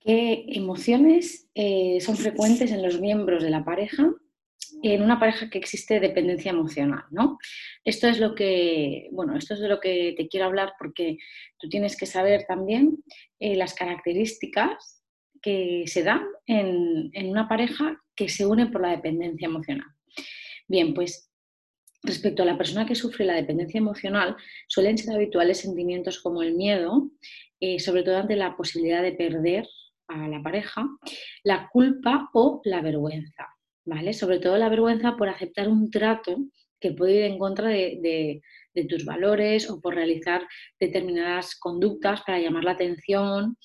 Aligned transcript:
¿Qué 0.00 0.44
emociones 0.48 1.48
eh, 1.54 1.98
son 2.00 2.16
frecuentes 2.16 2.72
en 2.72 2.82
los 2.82 3.00
miembros 3.00 3.42
de 3.42 3.50
la 3.50 3.64
pareja 3.64 4.10
en 4.82 5.02
una 5.02 5.18
pareja 5.18 5.50
que 5.50 5.58
existe 5.58 6.00
dependencia 6.00 6.50
emocional, 6.52 7.04
¿no? 7.10 7.38
Esto 7.84 8.08
es 8.08 8.18
lo 8.18 8.34
que, 8.34 9.08
bueno, 9.12 9.36
esto 9.36 9.54
es 9.54 9.60
de 9.60 9.68
lo 9.68 9.80
que 9.80 10.14
te 10.16 10.28
quiero 10.28 10.46
hablar 10.46 10.72
porque 10.78 11.18
tú 11.58 11.68
tienes 11.68 11.96
que 11.96 12.06
saber 12.06 12.44
también 12.46 13.02
eh, 13.38 13.56
las 13.56 13.74
características 13.74 15.02
que 15.42 15.84
se 15.86 16.02
dan 16.02 16.22
en, 16.46 17.10
en 17.12 17.30
una 17.30 17.48
pareja 17.48 18.00
que 18.14 18.28
se 18.28 18.46
une 18.46 18.66
por 18.66 18.82
la 18.82 18.90
dependencia 18.90 19.46
emocional. 19.46 19.88
Bien, 20.68 20.94
pues 20.94 21.30
respecto 22.02 22.42
a 22.42 22.46
la 22.46 22.56
persona 22.56 22.86
que 22.86 22.94
sufre 22.94 23.24
la 23.24 23.34
dependencia 23.34 23.78
emocional, 23.78 24.36
suelen 24.68 24.98
ser 24.98 25.14
habituales 25.14 25.58
sentimientos 25.58 26.20
como 26.20 26.42
el 26.42 26.54
miedo, 26.54 27.10
eh, 27.60 27.78
sobre 27.78 28.02
todo 28.02 28.16
ante 28.16 28.36
la 28.36 28.56
posibilidad 28.56 29.02
de 29.02 29.12
perder 29.12 29.66
a 30.10 30.28
la 30.28 30.42
pareja, 30.42 30.86
la 31.44 31.68
culpa 31.72 32.28
o 32.34 32.60
la 32.64 32.80
vergüenza, 32.80 33.48
¿vale? 33.84 34.12
Sobre 34.12 34.38
todo 34.38 34.58
la 34.58 34.68
vergüenza 34.68 35.16
por 35.16 35.28
aceptar 35.28 35.68
un 35.68 35.90
trato 35.90 36.36
que 36.80 36.92
puede 36.92 37.16
ir 37.16 37.22
en 37.24 37.38
contra 37.38 37.68
de, 37.68 38.40
tus 38.88 39.04
valores 39.04 39.68
o 39.68 39.80
por 39.80 39.94
realizar 39.94 40.46
determinadas 40.78 41.54
conductas 41.58 42.22
para 42.22 42.38
llamar 42.38 42.64
la 42.64 42.72
atención 42.72 43.58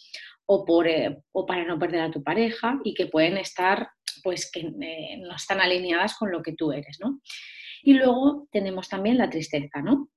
o, 0.45 0.65
por, 0.65 0.87
eh, 0.87 1.17
o 1.31 1.45
para 1.45 1.63
no 1.63 1.79
perder 1.79 2.01
a 2.01 2.11
tu 2.11 2.21
pareja 2.21 2.79
y 2.83 2.93
que 2.93 3.07
pueden 3.07 3.37
estar, 3.37 3.89
pues 4.23 4.51
que 4.51 4.59
eh, 4.59 5.17
no 5.19 5.35
están 5.35 5.61
alineadas 5.61 6.17
con 6.17 6.31
lo 6.31 6.41
que 6.41 6.53
tú 6.53 6.71
eres, 6.73 6.97
¿no? 6.99 7.21
Y 7.81 7.93
luego 7.93 8.47
tenemos 8.51 8.89
también 8.89 9.17
la 9.17 9.29
tristeza, 9.29 9.81
¿no? 9.81 10.09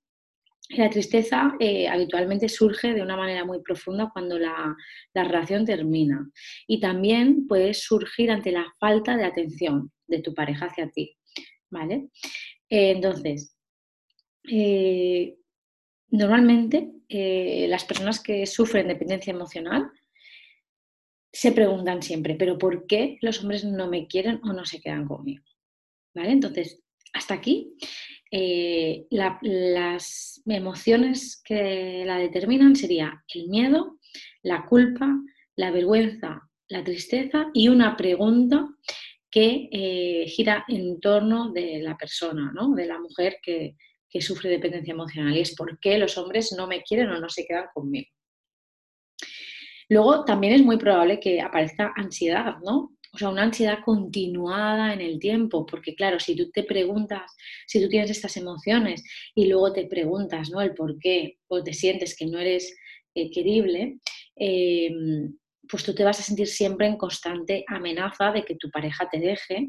La 0.70 0.90
tristeza 0.90 1.54
eh, 1.60 1.88
habitualmente 1.88 2.48
surge 2.48 2.92
de 2.92 3.00
una 3.00 3.16
manera 3.16 3.44
muy 3.44 3.62
profunda 3.62 4.10
cuando 4.12 4.38
la, 4.38 4.76
relación 5.14 5.64
termina 5.64 6.30
y 6.66 6.78
también 6.78 7.46
puede 7.46 7.72
surgir 7.72 8.30
ante 8.30 8.52
la 8.52 8.66
falta 8.78 9.16
de 9.16 9.24
atención 9.24 9.90
de 10.06 10.20
tu 10.20 10.34
pareja 10.34 10.66
hacia 10.66 10.90
ti, 10.90 11.16
¿vale? 11.70 12.10
Eh, 12.68 12.90
entonces, 12.90 13.56
eh, 14.50 15.36
normalmente 16.10 16.92
las 17.68 17.84
personas 17.86 18.22
que 18.22 18.46
sufren 18.46 18.88
dependencia 18.88 19.32
emocional 19.32 19.90
se 21.32 21.52
preguntan 21.52 22.02
siempre, 22.02 22.34
¿pero 22.34 22.58
por 22.58 22.86
qué 22.86 23.16
los 23.22 23.40
hombres 23.40 23.64
no 23.64 23.88
me 23.88 24.06
quieren 24.06 24.40
o 24.44 24.52
no 24.52 24.66
se 24.66 24.80
quedan 24.80 25.06
conmigo? 25.06 25.42
¿Vale? 26.14 26.32
Entonces, 26.32 26.82
hasta 27.14 27.34
aquí 27.34 27.74
las 29.10 30.27
emociones 30.46 31.40
que 31.44 32.04
la 32.06 32.18
determinan 32.18 32.76
sería 32.76 33.24
el 33.34 33.48
miedo, 33.48 33.98
la 34.42 34.66
culpa, 34.66 35.08
la 35.56 35.70
vergüenza, 35.70 36.48
la 36.68 36.84
tristeza 36.84 37.48
y 37.54 37.68
una 37.68 37.96
pregunta 37.96 38.68
que 39.30 39.68
eh, 39.72 40.26
gira 40.28 40.64
en 40.68 41.00
torno 41.00 41.52
de 41.52 41.80
la 41.82 41.96
persona, 41.96 42.52
¿no? 42.54 42.74
de 42.74 42.86
la 42.86 42.98
mujer 42.98 43.38
que, 43.42 43.76
que 44.08 44.20
sufre 44.20 44.50
dependencia 44.50 44.92
emocional 44.92 45.36
y 45.36 45.40
es 45.40 45.54
por 45.54 45.78
qué 45.80 45.98
los 45.98 46.16
hombres 46.16 46.54
no 46.56 46.66
me 46.66 46.82
quieren 46.82 47.10
o 47.10 47.20
no 47.20 47.28
se 47.28 47.46
quedan 47.46 47.66
conmigo. 47.74 48.08
Luego 49.90 50.24
también 50.24 50.52
es 50.52 50.62
muy 50.62 50.76
probable 50.76 51.18
que 51.18 51.40
aparezca 51.40 51.92
ansiedad, 51.96 52.56
¿no? 52.62 52.92
O 53.12 53.18
sea, 53.18 53.30
una 53.30 53.42
ansiedad 53.44 53.78
continuada 53.84 54.92
en 54.92 55.00
el 55.00 55.18
tiempo, 55.18 55.64
porque 55.64 55.94
claro, 55.94 56.20
si 56.20 56.36
tú 56.36 56.50
te 56.50 56.62
preguntas, 56.62 57.34
si 57.66 57.80
tú 57.82 57.88
tienes 57.88 58.10
estas 58.10 58.36
emociones 58.36 59.02
y 59.34 59.46
luego 59.46 59.72
te 59.72 59.86
preguntas, 59.86 60.50
¿no? 60.50 60.60
El 60.60 60.74
por 60.74 60.98
qué 60.98 61.38
o 61.48 61.62
te 61.62 61.72
sientes 61.72 62.16
que 62.16 62.26
no 62.26 62.38
eres 62.38 62.76
eh, 63.14 63.30
querible, 63.30 63.98
em, 64.36 65.36
pues 65.68 65.84
tú 65.84 65.94
te 65.94 66.04
vas 66.04 66.20
a 66.20 66.22
sentir 66.22 66.46
siempre 66.46 66.86
en 66.86 66.96
constante 66.96 67.64
amenaza 67.66 68.30
de 68.32 68.44
que 68.44 68.56
tu 68.56 68.70
pareja 68.70 69.08
te 69.10 69.18
deje 69.18 69.68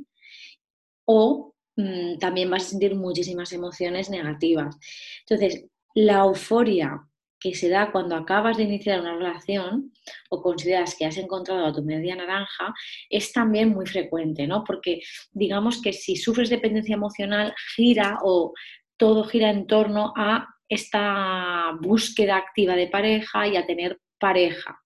o 1.05 1.55
mm, 1.75 2.17
también 2.19 2.49
vas 2.49 2.67
a 2.67 2.69
sentir 2.69 2.95
muchísimas 2.95 3.51
emociones 3.53 4.09
negativas. 4.09 4.77
Entonces, 5.21 5.65
la 5.95 6.19
euforia 6.19 7.08
que 7.39 7.55
se 7.55 7.69
da 7.69 7.91
cuando 7.91 8.15
acabas 8.15 8.57
de 8.57 8.63
iniciar 8.63 8.99
una 8.99 9.15
relación 9.15 9.93
o 10.29 10.41
consideras 10.41 10.95
que 10.95 11.05
has 11.05 11.17
encontrado 11.17 11.65
a 11.65 11.73
tu 11.73 11.83
media 11.83 12.15
naranja 12.15 12.73
es 13.09 13.31
también 13.31 13.69
muy 13.69 13.85
frecuente, 13.85 14.45
¿no? 14.47 14.63
Porque 14.63 15.01
digamos 15.31 15.81
que 15.81 15.93
si 15.93 16.15
sufres 16.15 16.49
dependencia 16.49 16.95
emocional, 16.95 17.53
gira 17.75 18.19
o 18.23 18.53
todo 18.97 19.23
gira 19.23 19.49
en 19.49 19.67
torno 19.67 20.13
a 20.15 20.47
esta 20.67 21.77
búsqueda 21.81 22.37
activa 22.37 22.75
de 22.75 22.87
pareja 22.87 23.47
y 23.47 23.55
a 23.55 23.65
tener 23.65 23.99
pareja. 24.19 24.79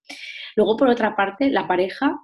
Luego, 0.56 0.78
por 0.78 0.90
otra 0.90 1.16
parte, 1.16 1.50
la 1.50 1.68
pareja 1.68 2.18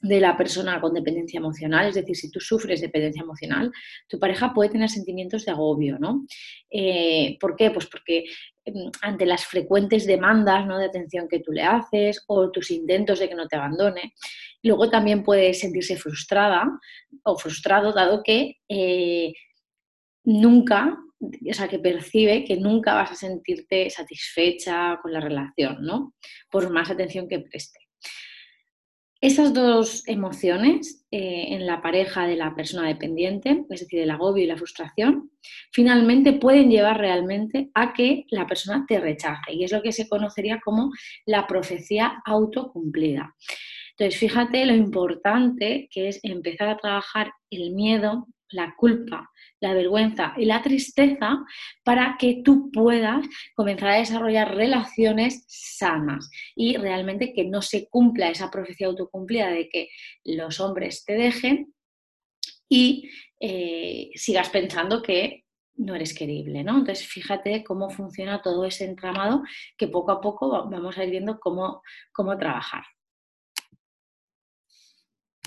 de 0.00 0.20
la 0.20 0.36
persona 0.36 0.80
con 0.80 0.94
dependencia 0.94 1.38
emocional, 1.38 1.88
es 1.88 1.94
decir, 1.94 2.16
si 2.16 2.30
tú 2.30 2.40
sufres 2.40 2.80
dependencia 2.80 3.22
emocional, 3.22 3.70
tu 4.08 4.18
pareja 4.18 4.54
puede 4.54 4.70
tener 4.70 4.88
sentimientos 4.88 5.44
de 5.44 5.52
agobio, 5.52 5.98
¿no? 5.98 6.26
Eh, 6.70 7.36
¿Por 7.38 7.54
qué? 7.56 7.70
Pues 7.70 7.86
porque 7.86 8.24
ante 9.02 9.26
las 9.26 9.44
frecuentes 9.44 10.06
demandas 10.06 10.66
¿no? 10.66 10.78
de 10.78 10.86
atención 10.86 11.28
que 11.28 11.40
tú 11.40 11.52
le 11.52 11.62
haces 11.62 12.24
o 12.26 12.50
tus 12.50 12.70
intentos 12.70 13.18
de 13.18 13.28
que 13.28 13.34
no 13.34 13.48
te 13.48 13.56
abandone, 13.56 14.14
luego 14.62 14.90
también 14.90 15.22
puede 15.22 15.54
sentirse 15.54 15.96
frustrada 15.96 16.66
o 17.24 17.36
frustrado 17.36 17.92
dado 17.92 18.22
que 18.22 18.58
eh, 18.68 19.32
nunca, 20.24 20.98
o 21.20 21.54
sea, 21.54 21.68
que 21.68 21.78
percibe 21.78 22.44
que 22.44 22.56
nunca 22.56 22.94
vas 22.94 23.12
a 23.12 23.16
sentirte 23.16 23.90
satisfecha 23.90 24.98
con 25.02 25.12
la 25.12 25.20
relación, 25.20 25.78
¿no? 25.82 26.14
Por 26.50 26.70
más 26.70 26.90
atención 26.90 27.28
que 27.28 27.40
preste. 27.40 27.89
Esas 29.22 29.52
dos 29.52 30.02
emociones 30.08 31.04
eh, 31.10 31.48
en 31.50 31.66
la 31.66 31.82
pareja 31.82 32.26
de 32.26 32.36
la 32.36 32.54
persona 32.54 32.88
dependiente, 32.88 33.64
es 33.68 33.80
decir, 33.80 34.00
el 34.00 34.10
agobio 34.10 34.44
y 34.44 34.46
la 34.46 34.56
frustración, 34.56 35.30
finalmente 35.72 36.32
pueden 36.32 36.70
llevar 36.70 36.96
realmente 36.96 37.70
a 37.74 37.92
que 37.92 38.24
la 38.30 38.46
persona 38.46 38.86
te 38.88 38.98
rechace 38.98 39.52
y 39.52 39.64
es 39.64 39.72
lo 39.72 39.82
que 39.82 39.92
se 39.92 40.08
conocería 40.08 40.58
como 40.64 40.90
la 41.26 41.46
profecía 41.46 42.22
autocumplida. 42.24 43.34
Entonces, 43.90 44.18
fíjate 44.18 44.64
lo 44.64 44.74
importante 44.74 45.88
que 45.90 46.08
es 46.08 46.20
empezar 46.22 46.70
a 46.70 46.78
trabajar 46.78 47.30
el 47.50 47.72
miedo, 47.72 48.26
la 48.50 48.74
culpa, 48.76 49.30
la 49.60 49.74
vergüenza 49.74 50.34
y 50.36 50.44
la 50.44 50.62
tristeza 50.62 51.38
para 51.84 52.16
que 52.18 52.42
tú 52.44 52.70
puedas 52.72 53.26
comenzar 53.54 53.90
a 53.90 53.98
desarrollar 53.98 54.54
relaciones 54.54 55.44
sanas 55.48 56.30
y 56.54 56.76
realmente 56.76 57.32
que 57.32 57.44
no 57.44 57.62
se 57.62 57.88
cumpla 57.88 58.30
esa 58.30 58.50
profecía 58.50 58.86
autocumplida 58.86 59.50
de 59.50 59.68
que 59.68 59.88
los 60.24 60.60
hombres 60.60 61.04
te 61.04 61.14
dejen 61.14 61.74
y 62.68 63.10
eh, 63.40 64.10
sigas 64.14 64.48
pensando 64.50 65.02
que 65.02 65.44
no 65.76 65.94
eres 65.94 66.14
querible, 66.14 66.62
¿no? 66.62 66.78
Entonces, 66.78 67.06
fíjate 67.06 67.64
cómo 67.64 67.88
funciona 67.88 68.42
todo 68.42 68.64
ese 68.66 68.84
entramado 68.84 69.42
que 69.78 69.88
poco 69.88 70.12
a 70.12 70.20
poco 70.20 70.50
vamos 70.68 70.98
a 70.98 71.04
ir 71.04 71.10
viendo 71.10 71.40
cómo, 71.40 71.82
cómo 72.12 72.36
trabajar. 72.36 72.84